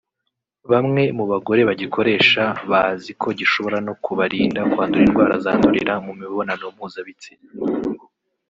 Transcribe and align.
bamwe 0.71 1.03
mu 1.17 1.25
bagore 1.31 1.61
bagikoresha 1.69 2.43
bazi 2.71 3.11
ko 3.21 3.27
gishobora 3.39 3.77
no 3.87 3.93
kubarinda 4.03 4.59
kwandura 4.71 5.03
indwara 5.07 5.33
zandurira 5.43 5.93
mu 6.05 6.13
mibonano 6.19 6.65
mpuzabitsinda 6.75 7.49